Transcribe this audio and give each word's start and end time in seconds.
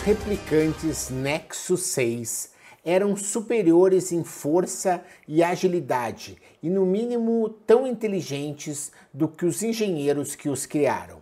Os 0.00 0.06
replicantes 0.06 1.10
Nexus 1.10 1.82
6 1.82 2.52
eram 2.82 3.14
superiores 3.14 4.12
em 4.12 4.24
força 4.24 5.04
e 5.28 5.42
agilidade 5.42 6.38
e, 6.62 6.70
no 6.70 6.86
mínimo, 6.86 7.50
tão 7.66 7.86
inteligentes 7.86 8.90
do 9.12 9.28
que 9.28 9.44
os 9.44 9.62
engenheiros 9.62 10.34
que 10.34 10.48
os 10.48 10.64
criaram. 10.64 11.18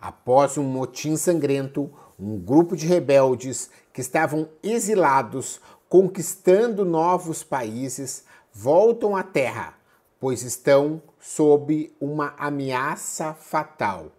Após 0.00 0.56
um 0.56 0.62
motim 0.62 1.14
sangrento, 1.14 1.92
um 2.18 2.38
grupo 2.38 2.74
de 2.74 2.86
rebeldes 2.86 3.68
que 3.92 4.00
estavam 4.00 4.48
exilados, 4.62 5.60
conquistando 5.86 6.86
novos 6.86 7.42
países, 7.42 8.24
voltam 8.50 9.14
à 9.14 9.22
Terra, 9.22 9.74
pois 10.18 10.42
estão 10.42 11.02
sob 11.20 11.92
uma 12.00 12.32
ameaça 12.38 13.34
fatal 13.34 14.10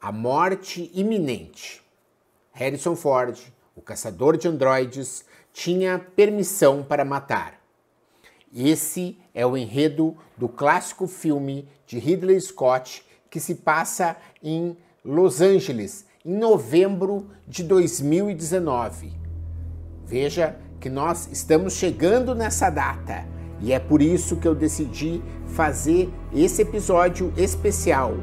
a 0.00 0.12
morte 0.12 0.90
iminente. 0.94 1.83
Harrison 2.54 2.94
Ford, 2.94 3.36
o 3.74 3.82
caçador 3.82 4.36
de 4.36 4.46
androides, 4.46 5.24
tinha 5.52 5.98
permissão 5.98 6.84
para 6.84 7.04
matar. 7.04 7.60
Esse 8.54 9.18
é 9.34 9.44
o 9.44 9.56
enredo 9.56 10.16
do 10.38 10.48
clássico 10.48 11.08
filme 11.08 11.68
de 11.84 11.98
Ridley 11.98 12.40
Scott 12.40 13.04
que 13.28 13.40
se 13.40 13.56
passa 13.56 14.16
em 14.40 14.76
Los 15.04 15.40
Angeles 15.40 16.06
em 16.24 16.38
novembro 16.38 17.28
de 17.46 17.64
2019. 17.64 19.12
Veja 20.06 20.56
que 20.78 20.88
nós 20.88 21.28
estamos 21.32 21.72
chegando 21.72 22.36
nessa 22.36 22.70
data 22.70 23.26
e 23.60 23.72
é 23.72 23.80
por 23.80 24.00
isso 24.00 24.36
que 24.36 24.46
eu 24.46 24.54
decidi 24.54 25.20
fazer 25.48 26.08
esse 26.32 26.62
episódio 26.62 27.32
especial, 27.36 28.14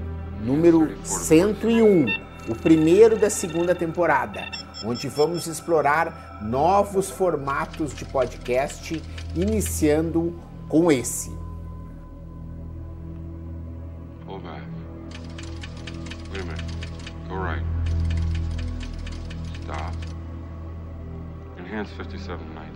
número 0.42 0.88
101 1.04 2.31
o 2.48 2.56
primeiro 2.56 3.18
da 3.18 3.30
segunda 3.30 3.76
temporada, 3.76 4.42
onde 4.84 5.08
vamos 5.08 5.48
explorar 5.48 6.40
novos 6.42 7.10
formatos 7.10 7.94
de 7.94 8.06
podcast, 8.06 9.02
iniciando 9.36 10.40
com 10.68 10.92
esse. 10.92 11.32
Hold 14.26 14.44
back. 14.44 14.62
Wait 16.32 16.42
a 16.42 16.46
minute. 16.46 16.64
Go 17.28 17.36
right. 17.36 17.66
Stop. 19.62 19.98
Enhance 21.60 21.92
5719. 21.96 22.72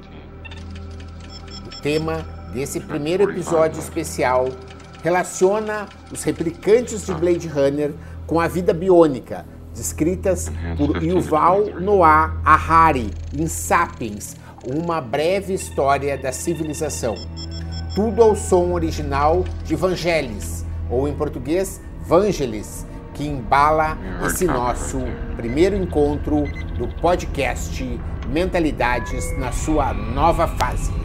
O 1.66 1.81
tema 1.81 2.25
desse 2.54 2.80
primeiro 2.80 3.30
episódio 3.31 3.80
especial 3.80 4.50
relaciona 5.02 5.88
os 6.12 6.24
replicantes 6.24 7.06
de 7.06 7.14
Blade 7.14 7.48
Runner 7.48 7.94
com 8.25 8.40
a 8.40 8.48
vida 8.48 8.74
biônica 8.74 9.46
descritas 9.75 10.52
por 10.78 11.03
Yuval 11.03 11.80
Noah 11.80 12.38
Harari 12.44 13.12
em 13.38 13.47
Sapiens, 13.47 14.36
uma 14.66 15.00
breve 15.00 15.53
história 15.53 16.18
da 16.18 16.31
civilização. 16.31 17.16
Tudo 17.94 18.24
ao 18.24 18.36
som 18.36 18.72
original 18.72 19.46
de 19.63 19.75
Vangelis, 19.75 20.66
ou 20.90 21.08
em 21.08 21.13
português, 21.13 21.81
Vangelis, 22.02 22.86
que 23.13 23.25
embala 23.25 23.97
esse 24.25 24.46
nosso 24.46 25.00
primeiro 25.36 25.75
encontro 25.75 26.44
do 26.78 26.88
podcast 27.00 28.00
Mentalidades 28.28 29.38
na 29.38 29.52
sua 29.52 29.94
nova 29.94 30.47
fase. 30.47 31.05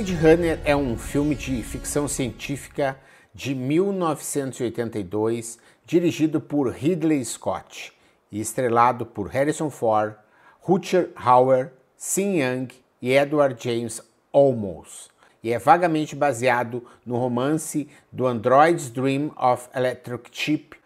Blade 0.00 0.14
Runner 0.14 0.58
é 0.64 0.74
um 0.74 0.96
filme 0.96 1.34
de 1.34 1.62
ficção 1.62 2.08
científica 2.08 2.98
de 3.34 3.54
1982, 3.54 5.58
dirigido 5.84 6.40
por 6.40 6.70
Ridley 6.70 7.22
Scott 7.22 7.92
e 8.32 8.40
estrelado 8.40 9.04
por 9.04 9.28
Harrison 9.28 9.68
Ford, 9.68 10.14
Rutger 10.58 11.10
Hauer, 11.14 11.74
Sean 11.98 12.32
Young 12.32 12.68
e 13.02 13.12
Edward 13.12 13.62
James 13.62 14.00
Olmos. 14.32 15.10
E 15.42 15.52
é 15.52 15.58
vagamente 15.58 16.16
baseado 16.16 16.82
no 17.04 17.18
romance 17.18 17.86
do 18.10 18.26
Android's 18.26 18.88
Dream 18.88 19.30
of 19.36 19.68
Electric 19.74 20.30
Chip 20.32 20.79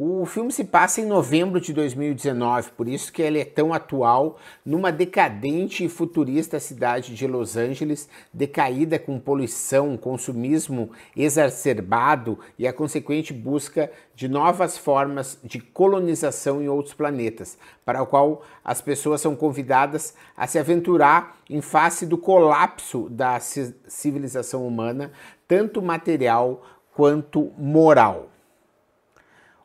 o 0.00 0.24
filme 0.24 0.52
se 0.52 0.62
passa 0.62 1.00
em 1.00 1.06
novembro 1.06 1.60
de 1.60 1.72
2019, 1.72 2.70
por 2.76 2.86
isso 2.86 3.12
que 3.12 3.20
ele 3.20 3.40
é 3.40 3.44
tão 3.44 3.74
atual, 3.74 4.38
numa 4.64 4.92
decadente 4.92 5.84
e 5.84 5.88
futurista 5.88 6.60
cidade 6.60 7.16
de 7.16 7.26
Los 7.26 7.56
Angeles, 7.56 8.08
decaída 8.32 8.96
com 8.96 9.18
poluição, 9.18 9.96
consumismo 9.96 10.92
exacerbado 11.16 12.38
e 12.56 12.64
a 12.64 12.72
consequente 12.72 13.32
busca 13.32 13.90
de 14.14 14.28
novas 14.28 14.78
formas 14.78 15.36
de 15.42 15.58
colonização 15.58 16.62
em 16.62 16.68
outros 16.68 16.94
planetas, 16.94 17.58
para 17.84 18.00
o 18.00 18.06
qual 18.06 18.42
as 18.64 18.80
pessoas 18.80 19.20
são 19.20 19.34
convidadas 19.34 20.14
a 20.36 20.46
se 20.46 20.60
aventurar 20.60 21.38
em 21.50 21.60
face 21.60 22.06
do 22.06 22.16
colapso 22.16 23.08
da 23.10 23.40
civilização 23.40 24.64
humana, 24.64 25.10
tanto 25.48 25.82
material 25.82 26.62
quanto 26.94 27.50
moral 27.58 28.28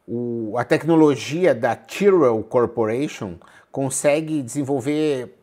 o, 0.08 0.56
a 0.58 0.64
tecnologia 0.64 1.56
da 1.56 1.76
Tyrrell 1.76 2.44
Corporation 2.44 3.36
consegue 3.72 4.42
desenvolver 4.42 5.38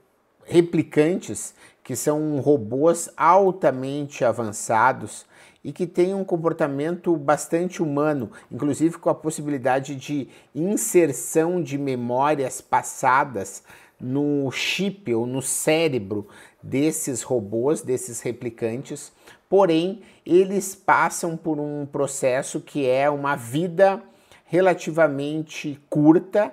replicantes 0.44 1.54
que 1.82 1.96
são 1.96 2.38
robôs 2.40 3.08
altamente 3.16 4.24
avançados 4.24 5.26
e 5.64 5.72
que 5.72 5.86
têm 5.86 6.14
um 6.14 6.24
comportamento 6.24 7.16
bastante 7.16 7.82
humano, 7.82 8.30
inclusive 8.50 8.98
com 8.98 9.10
a 9.10 9.14
possibilidade 9.14 9.94
de 9.94 10.28
inserção 10.54 11.62
de 11.62 11.76
memórias 11.76 12.60
passadas 12.60 13.62
no 14.00 14.50
chip 14.50 15.12
ou 15.14 15.26
no 15.26 15.42
cérebro 15.42 16.26
desses 16.62 17.22
robôs, 17.22 17.82
desses 17.82 18.20
replicantes. 18.20 19.12
Porém, 19.48 20.00
eles 20.24 20.74
passam 20.74 21.36
por 21.36 21.58
um 21.58 21.84
processo 21.84 22.60
que 22.60 22.88
é 22.88 23.10
uma 23.10 23.36
vida 23.36 24.02
relativamente 24.50 25.80
curta 25.88 26.52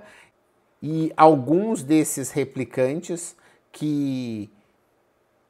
e 0.83 1.11
alguns 1.17 1.81
desses 1.81 2.29
replicantes 2.29 3.35
que 3.71 4.51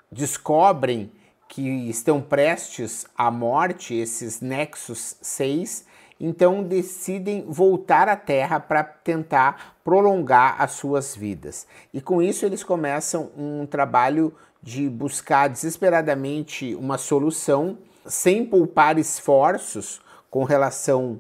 descobrem 0.10 1.12
que 1.50 1.62
estão 1.90 2.22
prestes 2.22 3.06
à 3.18 3.30
morte, 3.30 3.94
esses 3.94 4.40
Nexus 4.40 5.18
6, 5.22 5.86
então 6.22 6.64
decidem 6.64 7.46
voltar 7.50 8.08
à 8.08 8.16
Terra 8.16 8.62
para 8.62 8.82
tentar 8.82 9.76
prolongar 9.84 10.56
as 10.62 10.72
suas 10.72 11.18
vidas. 11.18 11.68
E 11.94 12.00
com 12.00 12.22
isso 12.22 12.46
eles 12.46 12.64
começam 12.64 13.30
um 13.38 13.66
trabalho 13.66 14.34
de 14.64 14.90
buscar 14.90 15.50
desesperadamente 15.50 16.74
uma 16.76 16.98
solução, 16.98 17.78
sem 18.06 18.46
poupar 18.46 18.98
esforços 18.98 20.00
com 20.30 20.46
relação 20.46 21.20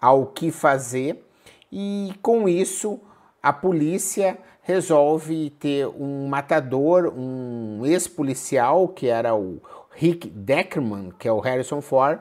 ao 0.00 0.26
que 0.26 0.50
fazer 0.50 1.24
e 1.70 2.12
com 2.22 2.48
isso 2.48 3.00
a 3.42 3.52
polícia 3.52 4.38
resolve 4.62 5.50
ter 5.50 5.86
um 5.86 6.28
matador, 6.28 7.12
um 7.16 7.84
ex-policial 7.86 8.88
que 8.88 9.06
era 9.06 9.34
o 9.34 9.60
Rick 9.90 10.28
Deckerman, 10.28 11.12
que 11.18 11.26
é 11.26 11.32
o 11.32 11.40
Harrison 11.40 11.80
Ford, 11.80 12.20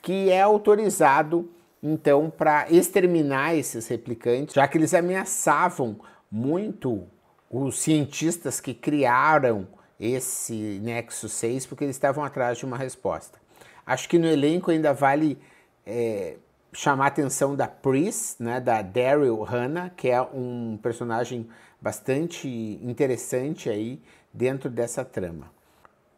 que 0.00 0.30
é 0.30 0.40
autorizado 0.40 1.50
então 1.82 2.30
para 2.30 2.66
exterminar 2.70 3.54
esses 3.54 3.86
replicantes, 3.88 4.54
já 4.54 4.66
que 4.66 4.78
eles 4.78 4.94
ameaçavam 4.94 5.96
muito 6.30 7.06
os 7.50 7.78
cientistas 7.78 8.60
que 8.60 8.74
criaram 8.74 9.68
esse 9.98 10.80
Nexus 10.82 11.32
6 11.32 11.66
porque 11.66 11.84
eles 11.84 11.96
estavam 11.96 12.24
atrás 12.24 12.58
de 12.58 12.64
uma 12.64 12.76
resposta. 12.76 13.38
Acho 13.84 14.08
que 14.08 14.18
no 14.18 14.26
elenco 14.26 14.70
ainda 14.70 14.92
vale 14.92 15.38
é, 15.84 16.36
chamar 16.76 17.04
a 17.04 17.08
atenção 17.08 17.56
da 17.56 17.66
Pris, 17.66 18.36
né, 18.38 18.60
da 18.60 18.82
Daryl 18.82 19.42
Hannah, 19.42 19.88
que 19.96 20.10
é 20.10 20.20
um 20.20 20.78
personagem 20.82 21.48
bastante 21.80 22.46
interessante 22.82 23.70
aí 23.70 23.98
dentro 24.30 24.68
dessa 24.68 25.02
trama. 25.02 25.50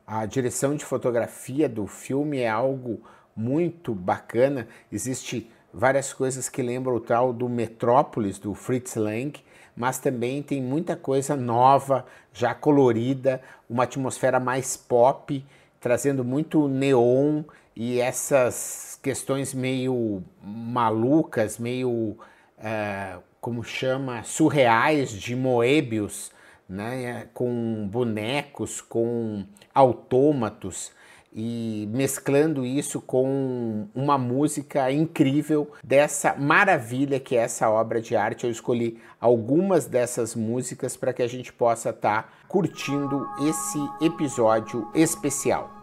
A 0.05 0.27
direção 0.27 0.75
de 0.75 0.85
fotografia 0.85 1.69
do 1.69 1.87
filme 1.87 2.41
é 2.41 2.49
algo 2.49 3.01
muito 3.37 3.95
bacana. 3.95 4.67
Existe 4.91 5.49
várias 5.73 6.13
coisas 6.13 6.49
que 6.49 6.61
lembram 6.61 6.97
o 6.97 7.01
tal 7.01 7.33
do 7.33 7.49
Metrópolis, 7.49 8.37
do 8.37 8.53
Fritz 8.53 8.97
Lang, 8.97 9.33
mas 9.77 10.01
também 10.01 10.43
tem 10.43 10.61
muita 10.61 10.97
coisa 10.97 11.37
nova, 11.37 12.05
já 12.33 12.53
colorida, 12.53 13.41
uma 13.71 13.85
atmosfera 13.85 14.41
mais 14.41 14.77
pop, 14.77 15.45
trazendo 15.79 16.25
muito 16.25 16.67
neon 16.67 17.45
e 17.79 18.01
essas 18.01 18.99
questões 19.01 19.55
meio 19.55 20.21
malucas, 20.43 21.59
meio, 21.59 22.19
uh, 22.59 23.23
como 23.41 23.63
chama, 23.63 24.25
surreais 24.25 25.13
de 25.13 25.37
Moebius, 25.37 26.33
né? 26.69 27.29
com 27.33 27.87
bonecos, 27.89 28.81
com 28.81 29.45
autômatos 29.73 30.91
e 31.33 31.89
mesclando 31.93 32.67
isso 32.67 33.01
com 33.01 33.87
uma 33.95 34.19
música 34.19 34.91
incrível 34.91 35.71
dessa 35.85 36.35
maravilha 36.35 37.21
que 37.21 37.37
é 37.37 37.43
essa 37.43 37.71
obra 37.71 38.01
de 38.01 38.17
arte. 38.17 38.45
Eu 38.45 38.51
escolhi 38.51 39.01
algumas 39.21 39.87
dessas 39.87 40.35
músicas 40.35 40.97
para 40.97 41.13
que 41.13 41.23
a 41.23 41.29
gente 41.29 41.53
possa 41.53 41.91
estar 41.91 42.25
tá 42.25 42.29
curtindo 42.49 43.25
esse 43.41 43.79
episódio 44.05 44.91
especial. 44.97 45.78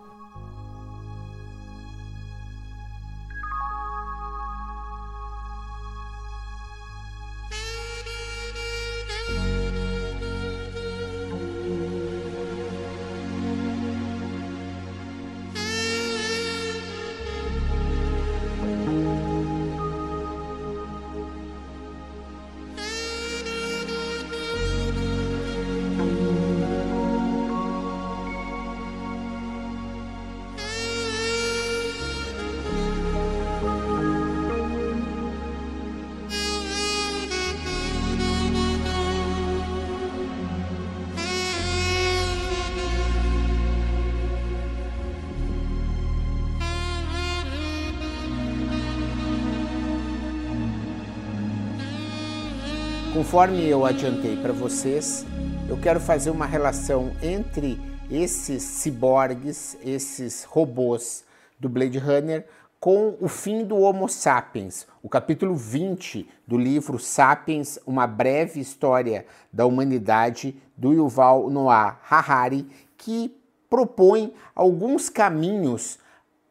Conforme 53.25 53.67
eu 53.67 53.83
adiantei 53.83 54.37
para 54.37 54.53
vocês, 54.53 55.25
eu 55.67 55.75
quero 55.77 55.99
fazer 55.99 56.29
uma 56.29 56.45
relação 56.45 57.11
entre 57.23 57.81
esses 58.09 58.61
ciborgues, 58.61 59.75
esses 59.83 60.43
robôs 60.43 61.23
do 61.59 61.67
Blade 61.67 61.97
Runner, 61.97 62.45
com 62.79 63.17
o 63.19 63.27
fim 63.27 63.65
do 63.65 63.77
Homo 63.77 64.07
sapiens, 64.07 64.85
o 65.01 65.09
capítulo 65.09 65.55
20 65.55 66.29
do 66.45 66.55
livro 66.55 66.99
Sapiens, 66.99 67.79
uma 67.83 68.05
breve 68.05 68.59
história 68.59 69.25
da 69.51 69.65
humanidade, 69.65 70.55
do 70.77 70.93
Yuval 70.93 71.49
Noah 71.49 71.99
Harari, 72.07 72.67
que 72.95 73.35
propõe 73.67 74.35
alguns 74.53 75.09
caminhos 75.09 75.97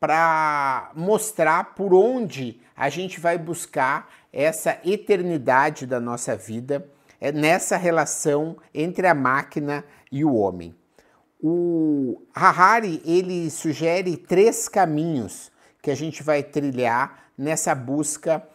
para 0.05 0.91
mostrar 0.95 1.75
por 1.75 1.95
onde 1.95 2.61
a 2.77 2.91
gente 2.91 3.19
vai 3.19 3.39
buscar 3.39 4.13
essa 4.31 4.79
eternidade 4.85 5.87
da 5.87 5.99
nossa 5.99 6.37
vida 6.37 6.87
é 7.19 7.33
nessa 7.33 7.79
relação 7.79 8.59
entre 8.75 9.07
a 9.07 9.15
máquina 9.15 9.83
e 10.13 10.23
o 10.23 10.35
homem. 10.35 10.75
O 11.43 12.21
Harari 12.35 13.01
ele 13.03 13.51
sugere 13.51 14.19
três 14.19 14.69
caminhos 14.69 15.51
que 15.81 15.91
a 15.91 15.95
gente 15.95 16.23
vai 16.23 16.43
trilhar 16.43 17.31
nessa 17.39 17.75
busca 17.75 18.47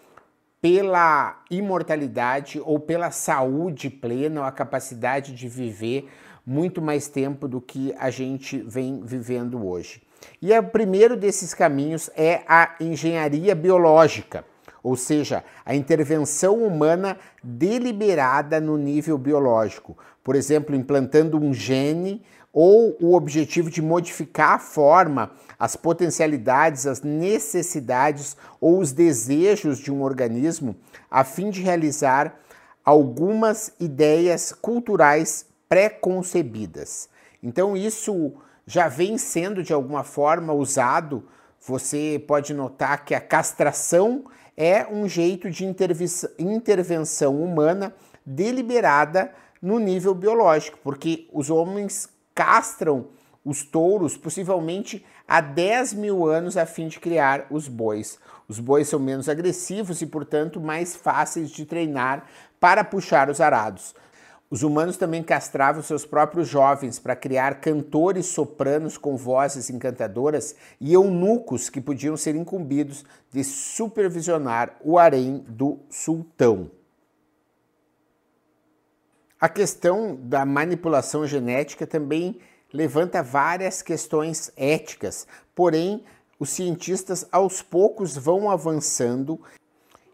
pela 0.62 1.42
imortalidade 1.50 2.62
ou 2.64 2.80
pela 2.80 3.10
saúde 3.10 3.90
plena, 3.90 4.42
ou 4.42 4.46
a 4.46 4.52
capacidade 4.52 5.34
de 5.34 5.50
viver 5.50 6.12
muito 6.50 6.82
mais 6.82 7.08
tempo 7.08 7.48
do 7.48 7.62
que 7.62 7.94
a 8.00 8.10
gente 8.10 8.58
vem 8.58 9.02
vivendo 9.06 9.64
hoje. 9.64 10.02
E 10.42 10.52
o 10.58 10.64
primeiro 10.64 11.16
desses 11.16 11.54
caminhos 11.54 12.10
é 12.16 12.42
a 12.48 12.76
engenharia 12.80 13.54
biológica 13.54 14.44
ou 14.82 14.96
seja, 14.96 15.44
a 15.66 15.76
intervenção 15.76 16.64
humana 16.64 17.18
deliberada 17.44 18.62
no 18.62 18.78
nível 18.78 19.18
biológico, 19.18 19.98
por 20.24 20.36
exemplo, 20.36 20.74
implantando 20.74 21.38
um 21.38 21.54
gene 21.54 22.24
ou 22.52 22.96
o 23.00 23.14
objetivo 23.14 23.70
de 23.70 23.82
modificar 23.82 24.54
a 24.54 24.60
forma, 24.60 25.32
as 25.60 25.76
potencialidades, 25.76 26.88
as 26.88 27.02
necessidades 27.02 28.38
ou 28.60 28.80
os 28.80 28.92
desejos 28.92 29.80
de 29.80 29.92
um 29.92 30.02
organismo 30.02 30.76
a 31.12 31.24
fim 31.24 31.50
de 31.50 31.62
realizar 31.62 32.40
algumas 32.84 33.72
ideias 33.80 34.52
culturais 34.52 35.46
pré-concebidas. 35.70 37.08
Então, 37.42 37.78
isso 37.78 38.34
já 38.66 38.88
vem 38.88 39.18
sendo 39.18 39.64
de 39.64 39.72
alguma 39.72 40.04
forma 40.04 40.52
usado. 40.52 41.24
Você 41.62 42.22
pode 42.28 42.54
notar 42.54 43.06
que 43.06 43.16
a 43.16 43.22
castração 43.22 44.26
é 44.58 44.86
um 44.88 45.08
jeito 45.08 45.50
de 45.50 45.66
intervenção 46.38 47.42
humana 47.42 47.96
deliberada 48.26 49.32
no 49.62 49.80
nível 49.80 50.14
biológico, 50.14 50.80
porque 50.84 51.30
os 51.32 51.50
homens 51.50 52.10
castram 52.36 53.08
os 53.44 53.64
touros 53.64 54.18
possivelmente 54.18 55.06
há 55.28 55.42
10 55.42 55.94
mil 55.94 56.28
anos 56.28 56.58
a 56.58 56.66
fim 56.66 56.88
de 56.88 57.00
criar 57.00 57.48
os 57.50 57.68
bois. 57.68 58.20
Os 58.48 58.60
bois 58.60 58.88
são 58.88 59.00
menos 59.00 59.30
agressivos 59.30 60.02
e, 60.02 60.06
portanto, 60.06 60.60
mais 60.60 60.96
fáceis 60.96 61.50
de 61.50 61.66
treinar 61.66 62.26
para 62.60 62.84
puxar 62.84 63.30
os 63.30 63.40
arados. 63.40 63.96
Os 64.52 64.64
humanos 64.64 64.98
também 64.98 65.22
castravam 65.22 65.84
seus 65.84 66.06
próprios 66.06 66.48
jovens 66.48 66.98
para 66.98 67.16
criar 67.16 67.62
cantores 67.62 68.26
sopranos 68.26 68.98
com 68.98 69.16
vozes 69.16 69.70
encantadoras 69.70 70.56
e 70.82 70.94
eunucos 70.94 71.70
que 71.70 71.80
podiam 71.80 72.18
ser 72.18 72.36
incumbidos 72.36 73.06
de 73.32 73.44
supervisionar 73.44 74.76
o 74.84 74.98
harém 74.98 75.46
do 75.48 75.78
sultão. 75.88 76.72
A 79.40 79.48
questão 79.48 80.18
da 80.20 80.44
manipulação 80.46 81.28
genética 81.28 81.86
também 81.86 82.40
levanta 82.74 83.22
várias 83.22 83.84
questões 83.84 84.52
éticas, 84.58 85.28
porém, 85.54 86.04
os 86.40 86.50
cientistas 86.50 87.26
aos 87.32 87.62
poucos 87.62 88.18
vão 88.18 88.50
avançando 88.50 89.40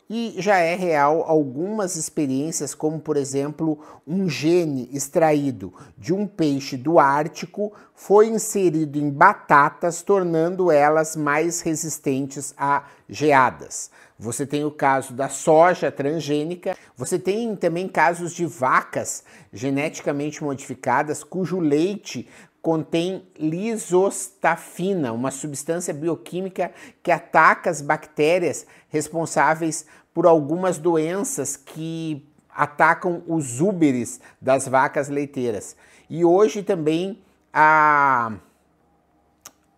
e 0.10 0.36
já 0.38 0.58
é 0.58 0.76
real 0.76 1.24
algumas 1.28 1.96
experiências, 1.96 2.76
como 2.76 3.00
por 3.00 3.18
exemplo, 3.18 3.80
um 4.06 4.30
gene 4.30 4.90
extraído 4.94 5.74
de 5.98 6.14
um 6.14 6.28
peixe 6.28 6.78
do 6.78 7.00
Ártico 7.00 7.74
foi 7.94 8.28
inserido 8.28 8.98
em 8.98 9.10
batatas, 9.10 10.02
tornando 10.02 10.72
elas 10.72 11.16
mais 11.16 11.62
resistentes 11.62 12.54
a 12.58 12.84
geadas. 13.10 13.90
Você 14.18 14.46
tem 14.46 14.64
o 14.64 14.72
caso 14.72 15.14
da 15.14 15.28
soja 15.28 15.92
transgênica, 15.92 16.78
você 16.96 17.20
tem 17.20 17.56
também 17.56 17.88
casos 17.88 18.34
de 18.34 18.46
vacas 18.46 19.24
geneticamente 19.52 20.44
modificadas 20.44 21.24
cujo 21.24 21.60
leite 21.60 22.28
contém 22.66 23.22
lisostafina, 23.38 25.14
uma 25.14 25.30
substância 25.30 25.94
bioquímica 25.94 26.72
que 27.04 27.12
ataca 27.12 27.70
as 27.70 27.80
bactérias 27.80 28.66
responsáveis 28.90 29.86
por 30.12 30.26
algumas 30.26 30.80
doenças 30.80 31.56
que 31.56 32.28
atacam 32.50 33.22
os 33.28 33.62
úberes 33.62 34.20
das 34.42 34.68
vacas 34.68 35.10
leiteiras. 35.10 35.78
E 36.10 36.26
hoje 36.26 36.64
também 36.64 37.22
a, 37.54 38.34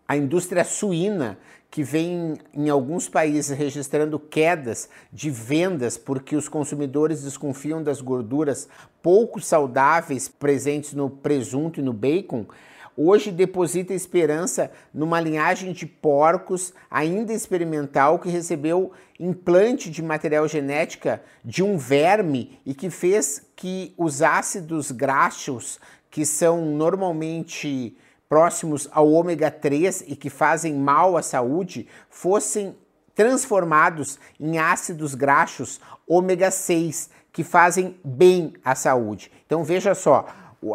a 0.08 0.16
indústria 0.16 0.64
suína 0.64 1.38
que 1.70 1.84
vem 1.84 2.38
em 2.54 2.70
alguns 2.70 3.10
países 3.10 3.50
registrando 3.50 4.18
quedas 4.18 4.90
de 5.12 5.30
vendas 5.30 5.98
porque 5.98 6.38
os 6.38 6.48
consumidores 6.48 7.22
desconfiam 7.22 7.84
das 7.84 8.00
gorduras 8.00 8.70
pouco 9.04 9.42
saudáveis 9.42 10.30
presentes 10.30 10.94
no 10.94 11.10
presunto 11.10 11.82
e 11.82 11.84
no 11.84 11.92
bacon, 11.92 12.46
hoje 12.98 13.32
deposita 13.32 13.94
esperança 13.94 14.72
numa 14.92 15.22
linhagem 15.22 15.72
de 15.72 15.86
porcos 15.86 16.74
ainda 16.90 17.32
experimental 17.32 18.18
que 18.18 18.28
recebeu 18.28 18.92
implante 19.20 19.92
de 19.92 20.02
material 20.02 20.48
genética 20.48 21.22
de 21.46 21.64
um 21.64 21.78
verme 21.78 22.60
e 22.66 22.74
que 22.74 22.90
fez 22.90 23.44
que 23.56 23.94
os 23.98 24.22
ácidos 24.22 24.92
graxos, 24.92 25.80
que 26.10 26.26
são 26.26 26.66
normalmente 26.66 27.96
próximos 28.28 28.90
ao 28.92 29.10
ômega 29.10 29.52
3 29.52 30.06
e 30.08 30.16
que 30.16 30.30
fazem 30.30 30.74
mal 30.74 31.16
à 31.16 31.22
saúde, 31.22 31.88
fossem 32.10 32.76
transformados 33.16 34.20
em 34.40 34.58
ácidos 34.58 35.16
graxos 35.16 35.80
ômega 36.08 36.52
6 36.52 37.10
que 37.32 37.44
fazem 37.44 38.00
bem 38.04 38.54
à 38.64 38.74
saúde. 38.74 39.32
Então 39.46 39.64
veja 39.64 39.94
só, 39.94 40.26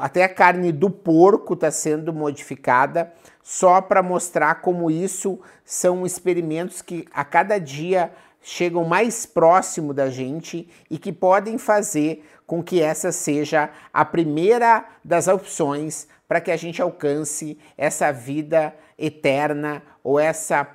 até 0.00 0.24
a 0.24 0.28
carne 0.28 0.70
do 0.70 0.90
porco 0.90 1.54
está 1.54 1.70
sendo 1.70 2.12
modificada 2.12 3.12
só 3.42 3.80
para 3.80 4.02
mostrar 4.02 4.56
como 4.56 4.90
isso 4.90 5.40
são 5.64 6.06
experimentos 6.06 6.80
que 6.80 7.06
a 7.12 7.24
cada 7.24 7.58
dia 7.58 8.12
chegam 8.40 8.84
mais 8.84 9.26
próximo 9.26 9.92
da 9.92 10.08
gente 10.08 10.68
e 10.90 10.98
que 10.98 11.12
podem 11.12 11.58
fazer 11.58 12.24
com 12.46 12.62
que 12.62 12.82
essa 12.82 13.12
seja 13.12 13.70
a 13.92 14.04
primeira 14.04 14.84
das 15.04 15.28
opções 15.28 16.08
para 16.28 16.40
que 16.40 16.50
a 16.50 16.56
gente 16.56 16.80
alcance 16.80 17.58
essa 17.76 18.12
vida 18.12 18.74
eterna 18.98 19.82
ou 20.02 20.18
essa, 20.18 20.66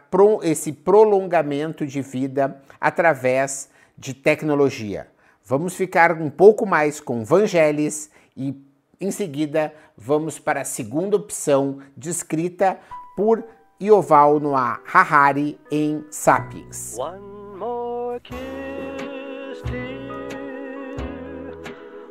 esse 0.44 0.72
prolongamento 0.72 1.86
de 1.86 2.02
vida 2.02 2.62
através 2.80 3.70
de 3.98 4.14
tecnologia. 4.14 5.08
Vamos 5.44 5.76
ficar 5.76 6.12
um 6.22 6.30
pouco 6.30 6.66
mais 6.66 7.00
com 7.00 7.24
Vangelis 7.24 8.10
e 8.36 8.67
em 9.00 9.12
seguida 9.12 9.74
vamos 9.96 10.40
para 10.40 10.62
a 10.62 10.66
segunda 10.66 11.16
opção 11.16 11.80
descrita 11.96 12.80
por 13.16 13.44
Yuval 13.82 14.40
Noah 14.40 14.82
Harari 14.92 15.60
em 15.72 16.04
Sapiens. 16.10 16.98
One 16.98 17.58
more 17.58 18.20
kiss, 18.20 19.62
dear. 19.66 20.08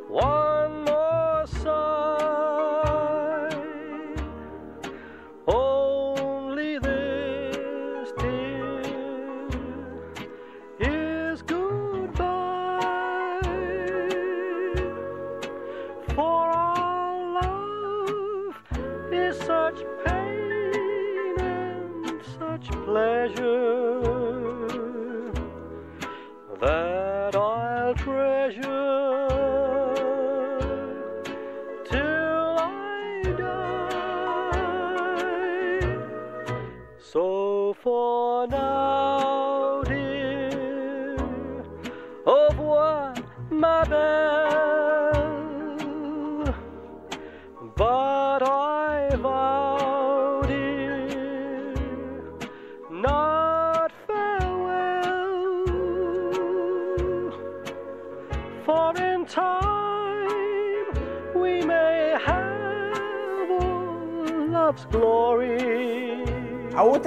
One 0.08 0.45
for 37.74 38.46
now, 38.46 39.05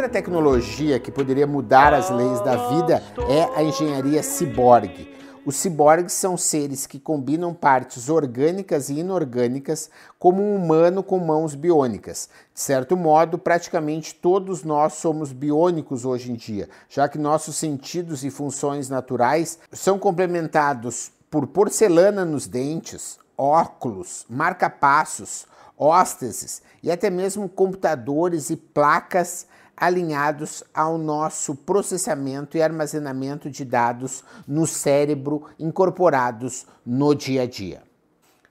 A 0.09 0.11
outra 0.11 0.23
tecnologia 0.23 0.99
que 0.99 1.11
poderia 1.11 1.45
mudar 1.45 1.93
as 1.93 2.09
leis 2.09 2.41
da 2.41 2.55
vida 2.69 3.03
é 3.29 3.43
a 3.55 3.61
engenharia 3.61 4.23
ciborgue. 4.23 5.07
Os 5.45 5.55
ciborgues 5.55 6.13
são 6.13 6.35
seres 6.35 6.87
que 6.87 6.99
combinam 6.99 7.53
partes 7.53 8.09
orgânicas 8.09 8.89
e 8.89 9.01
inorgânicas 9.01 9.87
como 10.17 10.41
um 10.41 10.55
humano 10.55 11.03
com 11.03 11.19
mãos 11.19 11.53
biônicas. 11.53 12.27
De 12.51 12.59
certo 12.59 12.97
modo, 12.97 13.37
praticamente 13.37 14.15
todos 14.15 14.63
nós 14.63 14.93
somos 14.93 15.31
biônicos 15.31 16.05
hoje 16.05 16.31
em 16.31 16.35
dia, 16.35 16.67
já 16.89 17.07
que 17.07 17.19
nossos 17.19 17.55
sentidos 17.55 18.23
e 18.23 18.31
funções 18.31 18.89
naturais 18.89 19.59
são 19.71 19.99
complementados 19.99 21.11
por 21.29 21.45
porcelana 21.45 22.25
nos 22.25 22.47
dentes, 22.47 23.19
óculos, 23.37 24.25
marca-passos, 24.27 25.45
hósteses 25.77 26.63
e 26.81 26.91
até 26.91 27.11
mesmo 27.11 27.47
computadores 27.47 28.49
e 28.49 28.55
placas 28.55 29.45
alinhados 29.79 30.63
ao 30.73 30.97
nosso 30.97 31.55
processamento 31.55 32.57
e 32.57 32.61
armazenamento 32.61 33.49
de 33.49 33.63
dados 33.63 34.23
no 34.47 34.67
cérebro 34.67 35.45
incorporados 35.57 36.67
no 36.85 37.15
dia 37.15 37.43
a 37.43 37.47
dia. 37.47 37.81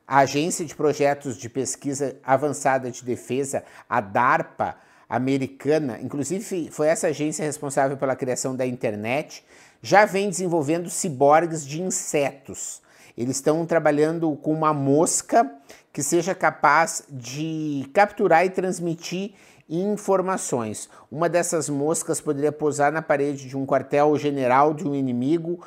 A 0.06 0.20
Agência 0.20 0.64
de 0.64 0.74
Projetos 0.74 1.36
de 1.36 1.50
Pesquisa 1.50 2.16
Avançada 2.24 2.90
de 2.90 3.04
Defesa, 3.04 3.62
a 3.88 4.00
DARPA, 4.00 4.76
americana, 5.08 5.98
inclusive 6.02 6.70
foi 6.70 6.88
essa 6.88 7.08
agência 7.08 7.44
responsável 7.44 7.96
pela 7.96 8.14
criação 8.14 8.54
da 8.54 8.66
internet, 8.66 9.44
já 9.80 10.04
vem 10.04 10.28
desenvolvendo 10.28 10.90
ciborgues 10.90 11.64
de 11.66 11.80
insetos. 11.80 12.82
Eles 13.16 13.36
estão 13.36 13.64
trabalhando 13.64 14.34
com 14.36 14.52
uma 14.52 14.72
mosca 14.74 15.50
que 15.92 16.02
seja 16.02 16.34
capaz 16.34 17.02
de 17.08 17.88
capturar 17.92 18.44
e 18.44 18.50
transmitir 18.50 19.34
informações. 19.68 20.88
Uma 21.10 21.28
dessas 21.28 21.68
moscas 21.68 22.20
poderia 22.20 22.52
pousar 22.52 22.90
na 22.90 23.02
parede 23.02 23.48
de 23.48 23.56
um 23.56 23.66
quartel-general 23.66 24.72
de 24.72 24.86
um 24.86 24.94
inimigo, 24.94 25.60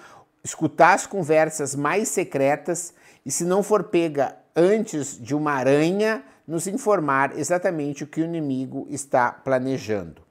escutar 0.43 0.93
as 0.93 1.05
conversas 1.05 1.75
mais 1.75 2.09
secretas 2.09 2.93
e, 3.25 3.31
se 3.31 3.43
não 3.43 3.61
for 3.61 3.83
pega 3.83 4.35
antes 4.55 5.17
de 5.21 5.35
uma 5.35 5.53
aranha, 5.53 6.23
nos 6.47 6.67
informar 6.67 7.37
exatamente 7.37 8.03
o 8.03 8.07
que 8.07 8.21
o 8.21 8.25
inimigo 8.25 8.87
está 8.89 9.31
planejando. 9.31 10.21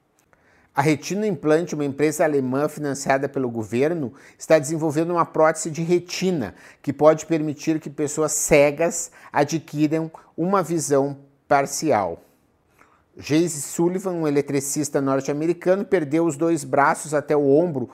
A 0.73 0.81
Retina 0.81 1.27
Implante, 1.27 1.75
uma 1.75 1.83
empresa 1.83 2.23
alemã 2.23 2.69
financiada 2.69 3.27
pelo 3.27 3.49
governo, 3.49 4.13
está 4.39 4.57
desenvolvendo 4.57 5.11
uma 5.11 5.25
prótese 5.25 5.69
de 5.69 5.83
retina 5.83 6.55
que 6.81 6.93
pode 6.93 7.25
permitir 7.25 7.77
que 7.79 7.89
pessoas 7.89 8.31
cegas 8.31 9.11
adquiram 9.33 10.09
uma 10.37 10.63
visão 10.63 11.17
parcial. 11.45 12.21
Jayce 13.23 13.61
Sullivan, 13.61 14.13
um 14.13 14.27
eletricista 14.27 14.99
norte-americano, 14.99 15.85
perdeu 15.85 16.25
os 16.25 16.35
dois 16.35 16.63
braços 16.63 17.13
até 17.13 17.37
o 17.37 17.55
ombro 17.55 17.87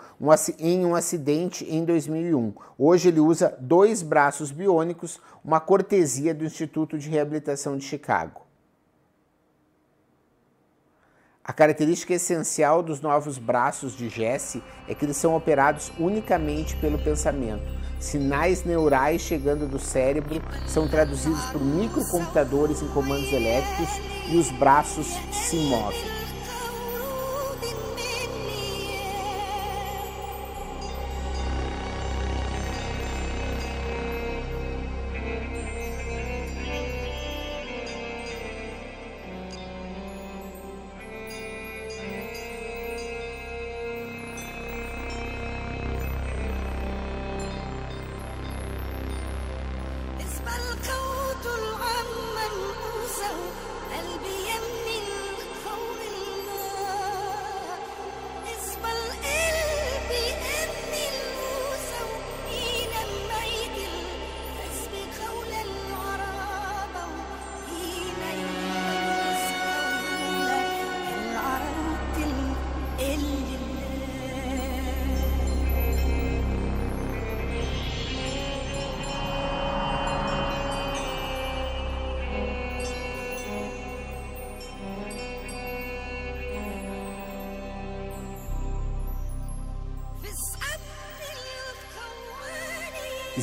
em 0.57 0.85
um 0.85 0.95
acidente 0.95 1.65
em 1.65 1.83
2001. 1.83 2.53
Hoje 2.77 3.09
ele 3.09 3.19
usa 3.19 3.53
dois 3.59 4.01
braços 4.01 4.51
biônicos, 4.51 5.19
uma 5.43 5.59
cortesia 5.59 6.33
do 6.33 6.45
Instituto 6.45 6.97
de 6.97 7.09
Reabilitação 7.09 7.77
de 7.77 7.83
Chicago. 7.83 8.47
A 11.43 11.51
característica 11.51 12.13
essencial 12.13 12.81
dos 12.81 13.01
novos 13.01 13.37
braços 13.37 13.97
de 13.97 14.07
Jesse 14.07 14.63
é 14.87 14.95
que 14.95 15.03
eles 15.03 15.17
são 15.17 15.35
operados 15.35 15.91
unicamente 15.99 16.73
pelo 16.77 16.97
pensamento. 16.97 17.86
Sinais 17.99 18.63
neurais 18.63 19.21
chegando 19.21 19.67
do 19.67 19.79
cérebro 19.79 20.41
são 20.67 20.87
traduzidos 20.87 21.43
por 21.45 21.61
microcomputadores 21.61 22.81
em 22.81 22.87
comandos 22.89 23.31
elétricos 23.33 23.89
e 24.29 24.37
os 24.37 24.51
braços 24.51 25.07
se 25.31 25.55
movem. 25.55 26.26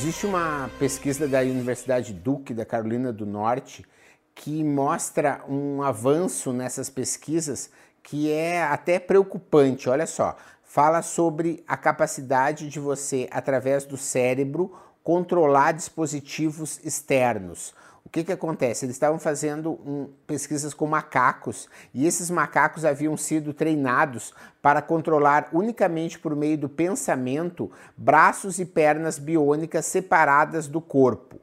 Existe 0.05 0.27
uma 0.27 0.71
pesquisa 0.79 1.27
da 1.27 1.41
Universidade 1.41 2.13
Duke 2.13 2.53
da 2.53 2.67
Carolina 2.67 3.11
do 3.11 3.25
Norte 3.25 3.87
que 4.35 4.63
mostra 4.63 5.43
um 5.49 5.83
avanço 5.83 6.53
nessas 6.53 6.91
pesquisas 6.91 7.71
que 8.03 8.31
é 8.31 8.63
até 8.63 8.99
preocupante. 8.99 9.89
Olha 9.89 10.07
só, 10.07 10.37
fala 10.63 11.01
sobre 11.01 11.65
a 11.67 11.75
capacidade 11.75 12.69
de 12.69 12.79
você, 12.79 13.27
através 13.31 13.87
do 13.87 13.97
cérebro, 13.97 14.77
controlar 15.03 15.73
dispositivos 15.73 16.79
externos. 16.85 17.73
Que, 18.15 18.23
que 18.23 18.31
acontece? 18.31 18.87
Eles 18.87 18.95
estavam 18.95 19.19
fazendo 19.19 19.73
um, 19.85 20.09
pesquisas 20.25 20.73
com 20.73 20.87
macacos 20.87 21.69
e 21.93 22.07
esses 22.07 22.31
macacos 22.31 22.85
haviam 22.85 23.17
sido 23.17 23.53
treinados 23.53 24.33
para 24.63 24.81
controlar 24.81 25.49
unicamente 25.53 26.17
por 26.17 26.37
meio 26.37 26.57
do 26.57 26.69
pensamento 26.69 27.73
braços 27.97 28.61
e 28.61 28.65
pernas 28.65 29.19
biônicas 29.19 29.87
separadas 29.87 30.69
do 30.69 30.81
corpo. 30.81 31.41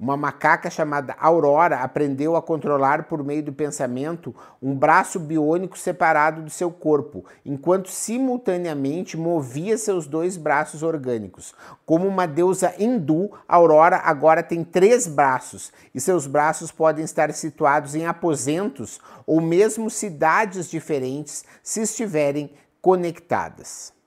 Uma 0.00 0.16
macaca 0.16 0.70
chamada 0.70 1.16
Aurora 1.18 1.80
aprendeu 1.80 2.36
a 2.36 2.42
controlar 2.42 3.08
por 3.08 3.24
meio 3.24 3.42
do 3.42 3.52
pensamento 3.52 4.32
um 4.62 4.72
braço 4.72 5.18
biônico 5.18 5.76
separado 5.76 6.40
do 6.40 6.50
seu 6.50 6.70
corpo, 6.70 7.24
enquanto 7.44 7.90
simultaneamente 7.90 9.16
movia 9.16 9.76
seus 9.76 10.06
dois 10.06 10.36
braços 10.36 10.84
orgânicos. 10.84 11.52
Como 11.84 12.06
uma 12.06 12.28
deusa 12.28 12.72
hindu, 12.78 13.28
Aurora 13.48 13.96
agora 13.96 14.40
tem 14.40 14.62
três 14.62 15.08
braços 15.08 15.72
e 15.92 16.00
seus 16.00 16.28
braços 16.28 16.70
podem 16.70 17.04
estar 17.04 17.32
situados 17.32 17.96
em 17.96 18.06
aposentos 18.06 19.00
ou 19.26 19.40
mesmo 19.40 19.90
cidades 19.90 20.70
diferentes 20.70 21.44
se 21.60 21.82
estiverem 21.82 22.52
conectadas. 22.80 23.97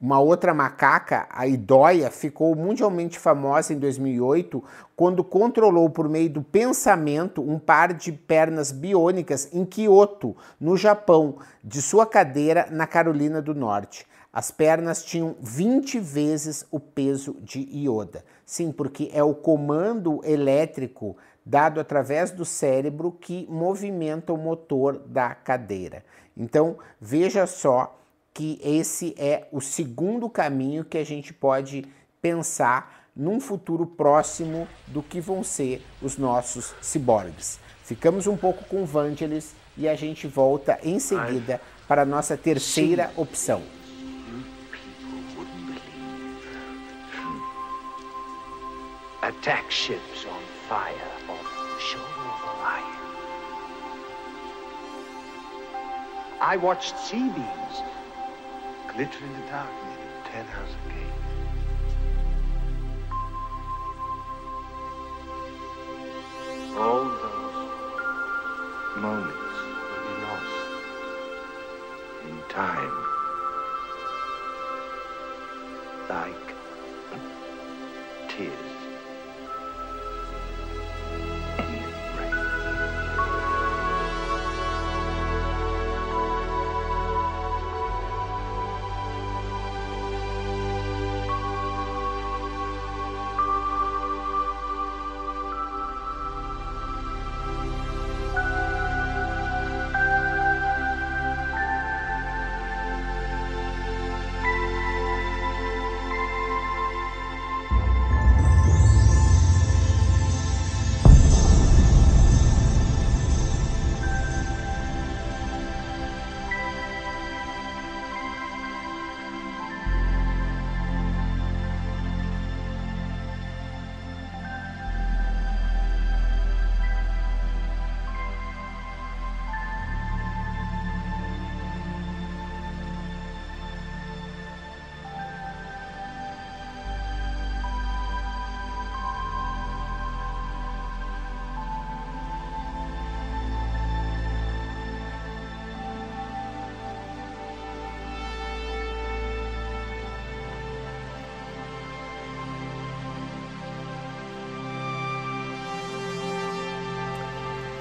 Uma 0.00 0.18
outra 0.18 0.54
macaca, 0.54 1.26
a 1.28 1.46
Idóia, 1.46 2.10
ficou 2.10 2.56
mundialmente 2.56 3.18
famosa 3.18 3.74
em 3.74 3.78
2008 3.78 4.64
quando 4.96 5.22
controlou 5.22 5.90
por 5.90 6.08
meio 6.08 6.30
do 6.30 6.42
pensamento 6.42 7.42
um 7.42 7.58
par 7.58 7.92
de 7.92 8.10
pernas 8.10 8.72
biônicas 8.72 9.50
em 9.52 9.62
Kyoto, 9.62 10.34
no 10.58 10.74
Japão, 10.74 11.36
de 11.62 11.82
sua 11.82 12.06
cadeira 12.06 12.66
na 12.70 12.86
Carolina 12.86 13.42
do 13.42 13.54
Norte. 13.54 14.06
As 14.32 14.50
pernas 14.50 15.04
tinham 15.04 15.36
20 15.38 16.00
vezes 16.00 16.64
o 16.70 16.80
peso 16.80 17.36
de 17.42 17.60
Ioda. 17.70 18.24
Sim, 18.46 18.72
porque 18.72 19.10
é 19.12 19.22
o 19.22 19.34
comando 19.34 20.22
elétrico 20.24 21.14
dado 21.44 21.78
através 21.78 22.30
do 22.30 22.46
cérebro 22.46 23.12
que 23.12 23.46
movimenta 23.50 24.32
o 24.32 24.38
motor 24.38 24.98
da 24.98 25.34
cadeira. 25.34 26.02
Então, 26.34 26.78
veja 26.98 27.46
só 27.46 27.99
que 28.32 28.60
esse 28.62 29.14
é 29.18 29.48
o 29.52 29.60
segundo 29.60 30.28
caminho 30.28 30.84
que 30.84 30.98
a 30.98 31.04
gente 31.04 31.32
pode 31.32 31.84
pensar 32.22 33.08
num 33.14 33.40
futuro 33.40 33.86
próximo 33.86 34.68
do 34.86 35.02
que 35.02 35.20
vão 35.20 35.42
ser 35.42 35.84
os 36.00 36.16
nossos 36.16 36.74
ciborgues. 36.80 37.58
Ficamos 37.82 38.26
um 38.26 38.36
pouco 38.36 38.64
com 38.64 38.84
Vangelis 38.84 39.54
e 39.76 39.88
a 39.88 39.94
gente 39.94 40.26
volta 40.26 40.78
em 40.82 40.98
seguida 40.98 41.60
para 41.88 42.02
a 42.02 42.06
nossa 42.06 42.36
terceira 42.36 43.12
opção. 43.16 43.62
Attack 49.22 49.70
ships 49.70 50.24
on 50.24 50.40
fire 50.68 50.94
off 51.28 51.44
the 51.74 51.80
shoulder 51.80 52.24
of 52.30 52.40
Orion. 52.62 53.00
I 56.40 56.56
watched 56.56 56.96
sea 56.98 57.28
beams 57.28 57.89
glitter 58.92 59.24
in 59.24 59.32
the 59.32 59.46
dark 59.48 59.70
near 59.84 59.96
the 59.96 60.30
Ten 60.30 60.46
House 60.46 60.74
Gate. 60.88 60.99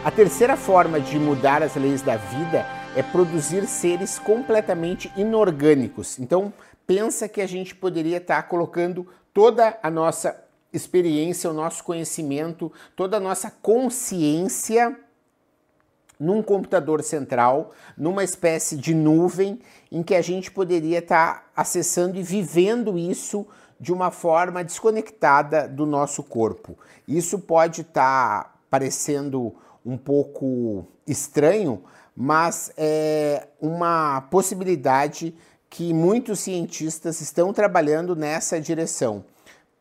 A 0.10 0.12
terceira 0.12 0.58
forma 0.58 1.00
de 1.00 1.20
mudar 1.20 1.62
as 1.62 1.76
leis 1.76 2.02
da 2.02 2.18
vida 2.18 2.66
é 2.96 3.04
produzir 3.04 3.68
seres 3.68 4.18
completamente 4.18 5.14
inorgânicos. 5.16 6.18
Então, 6.18 6.52
pensa 6.88 7.30
que 7.30 7.40
a 7.40 7.46
gente 7.46 7.76
poderia 7.76 8.18
estar 8.18 8.42
colocando 8.48 9.08
toda 9.32 9.78
a 9.84 9.92
nossa 9.92 10.44
experiência, 10.74 11.48
o 11.48 11.54
nosso 11.54 11.84
conhecimento, 11.84 12.74
toda 12.96 13.18
a 13.18 13.20
nossa 13.20 13.52
consciência 13.62 14.98
num 16.20 16.42
computador 16.42 17.04
central, 17.04 17.72
numa 17.96 18.24
espécie 18.24 18.78
de 18.78 18.96
nuvem 18.96 19.60
em 19.92 20.02
que 20.02 20.16
a 20.16 20.24
gente 20.24 20.50
poderia 20.50 20.98
estar 20.98 21.52
acessando 21.56 22.18
e 22.18 22.24
vivendo 22.24 22.98
isso 22.98 23.46
de 23.80 23.94
uma 23.94 24.10
forma 24.10 24.64
desconectada 24.64 25.68
do 25.68 25.86
nosso 25.86 26.24
corpo. 26.24 26.76
Isso 27.08 27.38
pode 27.38 27.82
estar 27.82 28.60
parecendo 28.72 29.56
um 29.86 29.98
pouco 29.98 30.86
estranho, 31.08 31.82
mas 32.16 32.72
é 32.78 33.48
uma 33.62 34.22
possibilidade 34.30 35.36
que 35.70 35.94
muitos 35.94 36.40
cientistas 36.40 37.22
estão 37.22 37.54
trabalhando 37.54 38.16
nessa 38.16 38.60
direção. 38.60 39.24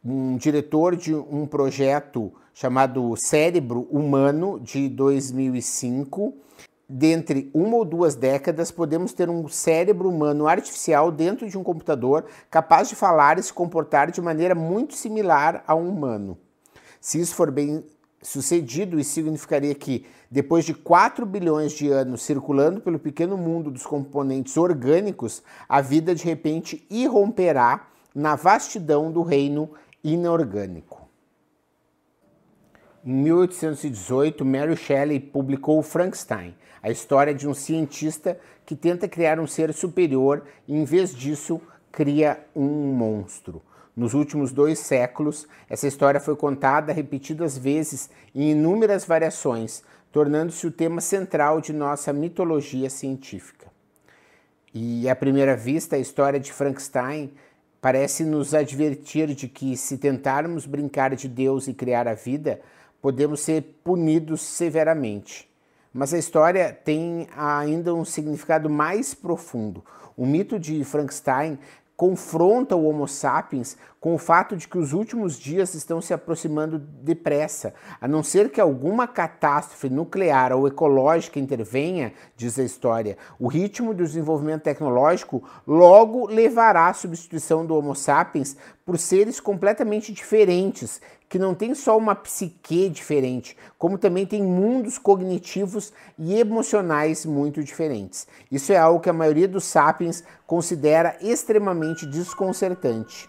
Um 0.05 0.37
diretor 0.37 0.95
de 0.95 1.15
um 1.15 1.47
projeto 1.47 2.33
chamado 2.55 3.17
Cérebro 3.17 3.89
Humano 3.91 4.61
de 4.61 4.89
2005, 4.89 6.35
dentre 6.89 7.51
uma 7.53 7.77
ou 7.77 7.85
duas 7.85 8.15
décadas, 8.15 8.71
podemos 8.71 9.13
ter 9.13 9.29
um 9.29 9.47
cérebro 9.49 10.09
humano 10.09 10.47
artificial 10.47 11.11
dentro 11.11 11.49
de 11.49 11.59
um 11.59 11.63
computador 11.63 12.27
capaz 12.51 12.89
de 12.89 12.97
falar 12.97 13.39
e 13.39 13.43
se 13.43 13.53
comportar 13.53 14.11
de 14.11 14.21
maneira 14.21 14.55
muito 14.55 14.95
similar 14.95 15.63
a 15.67 15.75
um 15.75 15.89
humano. 15.89 16.39
Se 17.01 17.21
isso 17.21 17.35
for 17.35 17.51
bem 17.51 17.85
sucedido, 18.23 18.99
isso 18.99 19.13
significaria 19.13 19.75
que, 19.75 20.07
depois 20.31 20.65
de 20.65 20.75
4 20.75 21.25
bilhões 21.25 21.73
de 21.73 21.89
anos 21.89 22.23
circulando 22.23 22.81
pelo 22.81 22.99
pequeno 22.99 23.37
mundo 23.37 23.71
dos 23.71 23.87
componentes 23.87 24.57
orgânicos, 24.57 25.43
a 25.69 25.81
vida 25.81 26.15
de 26.15 26.25
repente 26.25 26.87
irromperá 26.91 27.89
na 28.15 28.35
vastidão 28.35 29.11
do 29.11 29.23
reino 29.23 29.71
inorgânico. 30.03 31.09
Em 33.05 33.13
1818, 33.13 34.45
Mary 34.45 34.77
Shelley 34.77 35.21
publicou 35.21 35.83
Frankenstein, 35.83 36.55
a 36.83 36.91
história 36.91 37.33
de 37.33 37.49
um 37.49 37.55
cientista 37.55 38.39
que 38.67 38.77
tenta 38.77 39.09
criar 39.09 39.41
um 39.41 39.47
ser 39.47 39.73
superior 39.73 40.45
e, 40.67 40.77
em 40.77 40.85
vez 40.85 41.15
disso, 41.15 41.61
cria 41.91 42.45
um 42.55 42.93
monstro. 42.93 43.63
Nos 43.99 44.15
últimos 44.15 44.53
dois 44.53 44.79
séculos, 44.79 45.49
essa 45.69 45.89
história 45.89 46.21
foi 46.21 46.37
contada 46.37 46.93
repetidas 46.93 47.59
vezes 47.59 48.09
em 48.33 48.53
inúmeras 48.53 49.05
variações, 49.05 49.83
tornando-se 50.13 50.65
o 50.69 50.71
tema 50.71 51.01
central 51.01 51.61
de 51.61 51.73
nossa 51.73 52.13
mitologia 52.13 52.89
científica. 52.89 53.67
E 54.73 55.09
à 55.09 55.17
primeira 55.17 55.57
vista, 55.57 55.97
a 55.97 55.99
história 55.99 56.39
de 56.39 56.53
Frankenstein 56.53 57.33
parece 57.81 58.23
nos 58.23 58.55
advertir 58.55 59.35
de 59.35 59.49
que, 59.49 59.77
se 59.77 59.99
tentarmos 59.99 60.65
brincar 60.65 61.17
de 61.17 61.27
Deus 61.27 61.67
e 61.67 61.75
criar 61.75 62.07
a 62.07 62.15
vida, 62.15 62.61
podemos 63.03 63.41
ser 63.41 63.81
punidos 63.83 64.43
severamente. 64.43 65.51
Mas 65.93 66.15
a 66.15 66.19
história 66.19 66.73
tem 66.73 67.27
ainda 67.37 67.93
um 67.93 68.05
significado 68.05 68.71
mais 68.71 69.13
profundo. 69.13 69.85
O 70.17 70.25
mito 70.25 70.57
de 70.57 70.85
Frankenstein 70.85 71.59
confronta 71.99 72.77
o 72.77 72.87
Homo 72.87 73.09
sapiens 73.09 73.77
com 73.99 74.15
o 74.15 74.19
fato 74.19 74.57
de 74.57 74.69
que 74.69 74.79
os 74.79 74.93
últimos 74.93 75.37
dias 75.37 75.75
estão 75.75 76.01
se 76.01 76.15
aproximando 76.15 76.79
depressa. 76.79 77.75
A 78.01 78.07
não 78.07 78.23
ser 78.23 78.51
que 78.51 78.61
alguma 78.61 79.09
catástrofe 79.09 79.91
nuclear 79.91 80.53
ou 80.53 80.69
ecológica 80.69 81.41
intervenha, 81.41 82.13
diz 82.37 82.57
a 82.57 82.63
história, 82.63 83.19
o 83.37 83.49
ritmo 83.49 83.93
do 83.93 84.05
desenvolvimento 84.05 84.63
tecnológico 84.63 85.43
logo 85.67 86.29
levará 86.29 86.87
à 86.87 86.95
substituição 86.95 87.67
do 87.67 87.75
Homo 87.75 87.97
sapiens 87.97 88.57
por 88.87 88.97
seres 88.97 89.41
completamente 89.41 90.13
diferentes, 90.13 91.01
que 91.29 91.39
não 91.39 91.55
têm 91.55 91.75
só 91.75 91.97
uma 91.97 92.15
psique 92.15 92.89
diferente, 92.89 93.57
como 93.79 93.99
também 93.99 94.25
têm 94.25 94.43
mundos 94.43 94.99
cognitivos 94.99 95.93
e 96.19 96.39
emocionais 96.39 97.27
muito 97.27 97.63
diferentes. 97.63 98.27
Isso 98.51 98.73
é 98.73 98.77
algo 98.77 99.01
que 99.01 99.11
a 99.11 99.13
maioria 99.13 99.47
dos 99.47 99.65
sapiens 99.65 100.25
considera 100.47 101.17
extremamente 101.21 102.07
desconcertante. 102.07 103.29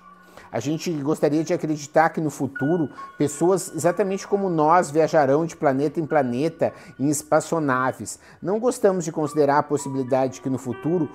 A 0.52 0.60
gente 0.60 0.92
gostaria 0.92 1.44
de 1.44 1.54
acreditar 1.54 2.10
que 2.10 2.20
no 2.20 2.32
futuro 2.32 2.90
pessoas 3.18 3.72
exatamente 3.76 4.28
como 4.28 4.50
nós 4.50 4.90
viajarão 4.90 5.46
de 5.46 5.56
planeta 5.56 6.00
em 6.00 6.08
planeta 6.08 6.74
em 7.00 7.08
espaçonaves. 7.08 8.20
Não 8.42 8.60
gostamos 8.60 9.06
de 9.06 9.12
considerar 9.12 9.60
a 9.60 9.64
possibilidade 9.64 10.36
de 10.36 10.42
que 10.42 10.50
no 10.50 10.58
futuro 10.58 11.10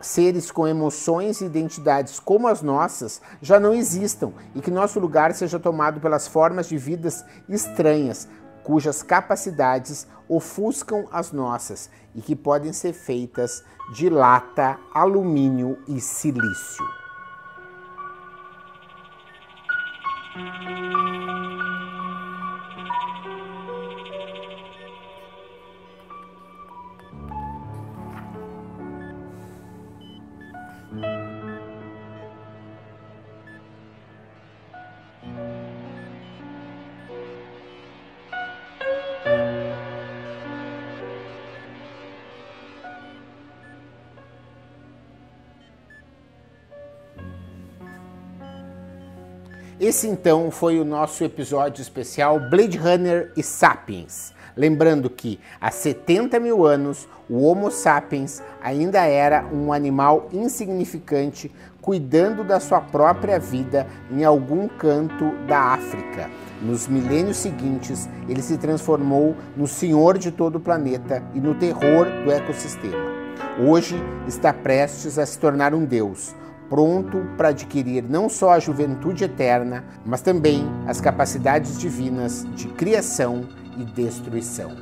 seres 0.00 0.50
com 0.50 0.66
emoções 0.66 1.40
e 1.40 1.46
identidades 1.46 2.20
como 2.20 2.46
as 2.48 2.62
nossas 2.62 3.20
já 3.42 3.58
não 3.58 3.74
existam 3.74 4.32
e 4.54 4.60
que 4.60 4.70
nosso 4.70 5.00
lugar 5.00 5.34
seja 5.34 5.58
tomado 5.58 6.00
pelas 6.00 6.28
formas 6.28 6.68
de 6.68 6.76
vidas 6.76 7.24
estranhas, 7.48 8.28
cujas 8.62 9.02
capacidades 9.02 10.06
ofuscam 10.28 11.08
as 11.10 11.32
nossas 11.32 11.90
e 12.14 12.20
que 12.20 12.36
podem 12.36 12.72
ser 12.72 12.92
feitas 12.92 13.64
de 13.94 14.10
lata, 14.10 14.78
alumínio 14.92 15.78
e 15.88 16.00
silício. 16.00 16.84
Esse 49.80 50.08
então 50.08 50.50
foi 50.50 50.80
o 50.80 50.84
nosso 50.84 51.22
episódio 51.22 51.80
especial 51.80 52.40
Blade 52.50 52.76
Runner 52.76 53.30
e 53.36 53.44
Sapiens. 53.44 54.34
Lembrando 54.56 55.08
que 55.08 55.38
há 55.60 55.70
70 55.70 56.40
mil 56.40 56.66
anos 56.66 57.06
o 57.30 57.44
Homo 57.44 57.70
sapiens 57.70 58.42
ainda 58.60 59.04
era 59.04 59.46
um 59.52 59.72
animal 59.72 60.28
insignificante 60.32 61.52
cuidando 61.80 62.42
da 62.42 62.58
sua 62.58 62.80
própria 62.80 63.38
vida 63.38 63.86
em 64.10 64.24
algum 64.24 64.66
canto 64.66 65.30
da 65.46 65.74
África. 65.74 66.28
Nos 66.60 66.88
milênios 66.88 67.36
seguintes, 67.36 68.08
ele 68.28 68.42
se 68.42 68.58
transformou 68.58 69.36
no 69.56 69.68
senhor 69.68 70.18
de 70.18 70.32
todo 70.32 70.56
o 70.56 70.60
planeta 70.60 71.22
e 71.36 71.38
no 71.38 71.54
terror 71.54 72.06
do 72.24 72.32
ecossistema. 72.32 73.16
Hoje 73.64 73.94
está 74.26 74.52
prestes 74.52 75.20
a 75.20 75.24
se 75.24 75.38
tornar 75.38 75.72
um 75.72 75.84
deus 75.84 76.34
pronto 76.68 77.18
para 77.36 77.48
adquirir 77.48 78.02
não 78.02 78.28
só 78.28 78.52
a 78.52 78.58
juventude 78.58 79.24
eterna, 79.24 79.84
mas 80.04 80.20
também 80.20 80.64
as 80.86 81.00
capacidades 81.00 81.78
divinas 81.78 82.46
de 82.54 82.68
criação 82.68 83.48
e 83.76 83.84
destruição. 83.84 84.72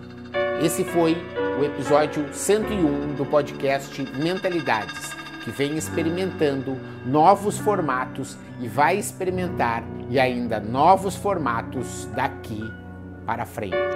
Esse 0.62 0.84
foi 0.84 1.16
o 1.58 1.64
episódio 1.64 2.32
101 2.32 3.14
do 3.14 3.24
podcast 3.26 4.02
Mentalidades, 4.18 5.10
que 5.44 5.50
vem 5.50 5.76
experimentando 5.76 6.76
novos 7.04 7.58
formatos 7.58 8.36
e 8.60 8.68
vai 8.68 8.98
experimentar 8.98 9.84
e 10.08 10.18
ainda 10.18 10.58
novos 10.58 11.14
formatos 11.14 12.08
daqui 12.14 12.60
para 13.26 13.44
frente. 13.44 13.95